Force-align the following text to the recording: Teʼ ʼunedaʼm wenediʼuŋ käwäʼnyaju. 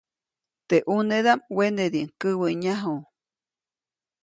Teʼ 0.67 0.85
ʼunedaʼm 0.87 1.39
wenediʼuŋ 1.55 2.09
käwäʼnyaju. 2.19 2.93